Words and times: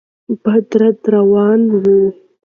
بدتري 0.43 0.89
راروانه 1.11 1.75
وه. 1.83 1.99